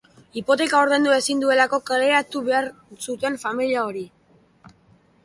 Hipoteka 0.39 0.79
ordaindu 0.85 1.11
ezin 1.17 1.43
duelako 1.43 1.79
kaleratu 1.89 2.41
behar 2.47 2.71
zuten 3.09 3.39
familia 3.45 3.85
hori. 3.91 4.03